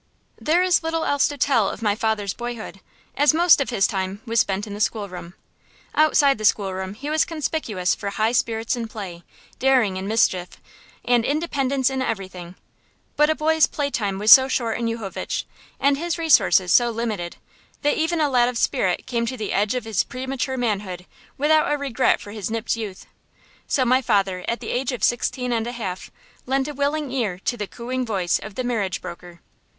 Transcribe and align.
There 0.39 0.63
is 0.63 0.81
little 0.81 1.05
else 1.05 1.27
to 1.27 1.37
tell 1.37 1.69
of 1.69 1.83
my 1.83 1.93
father's 1.93 2.33
boyhood, 2.33 2.79
as 3.15 3.35
most 3.35 3.61
of 3.61 3.69
his 3.69 3.85
time 3.85 4.19
was 4.25 4.39
spent 4.39 4.65
in 4.65 4.73
the 4.73 4.79
schoolroom. 4.79 5.35
Outside 5.93 6.39
the 6.39 6.43
schoolroom 6.43 6.95
he 6.95 7.11
was 7.11 7.23
conspicuous 7.23 7.93
for 7.93 8.09
high 8.09 8.31
spirits 8.31 8.75
in 8.75 8.87
play, 8.87 9.23
daring 9.59 9.97
in 9.97 10.07
mischief, 10.07 10.59
and 11.05 11.23
independence 11.23 11.91
in 11.91 12.01
everything. 12.01 12.55
But 13.15 13.29
a 13.29 13.35
boy's 13.35 13.67
playtime 13.67 14.17
was 14.17 14.31
so 14.31 14.47
short 14.47 14.79
in 14.79 14.87
Yuchovitch, 14.87 15.45
and 15.79 15.99
his 15.99 16.17
resources 16.17 16.71
so 16.71 16.89
limited, 16.89 17.35
that 17.83 17.95
even 17.95 18.19
a 18.19 18.27
lad 18.27 18.49
of 18.49 18.57
spirit 18.57 19.05
came 19.05 19.27
to 19.27 19.37
the 19.37 19.53
edge 19.53 19.75
of 19.75 19.85
his 19.85 20.03
premature 20.03 20.57
manhood 20.57 21.05
without 21.37 21.71
a 21.71 21.77
regret 21.77 22.19
for 22.19 22.31
his 22.31 22.49
nipped 22.49 22.75
youth. 22.75 23.05
So 23.67 23.85
my 23.85 24.01
father, 24.01 24.43
at 24.47 24.61
the 24.61 24.69
age 24.71 24.91
of 24.93 25.03
sixteen 25.03 25.53
and 25.53 25.67
a 25.67 25.73
half, 25.73 26.09
lent 26.47 26.67
a 26.67 26.73
willing 26.73 27.11
ear 27.11 27.37
to 27.45 27.55
the 27.55 27.67
cooing 27.67 28.03
voice 28.03 28.39
of 28.39 28.55
the 28.55 28.63
marriage 28.63 28.99
broker. 28.99 29.41